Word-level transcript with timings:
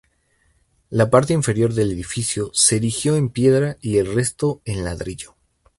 La 0.89 1.11
parte 1.11 1.31
inferior 1.33 1.73
del 1.75 1.91
edificio 1.91 2.49
se 2.55 2.77
erigió 2.77 3.15
en 3.17 3.29
piedra 3.29 3.77
y 3.81 3.97
el 3.99 4.15
resto 4.15 4.59
en 4.65 4.83
ladrillo. 4.83 5.35